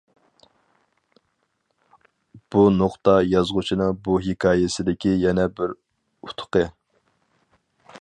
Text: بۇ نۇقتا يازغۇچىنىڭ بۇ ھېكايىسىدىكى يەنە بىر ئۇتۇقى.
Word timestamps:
بۇ 2.55 2.65
نۇقتا 2.79 3.17
يازغۇچىنىڭ 3.35 4.01
بۇ 4.09 4.19
ھېكايىسىدىكى 4.29 5.15
يەنە 5.29 5.49
بىر 5.61 5.77
ئۇتۇقى. 6.27 6.69